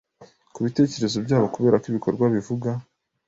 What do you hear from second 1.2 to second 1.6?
byabo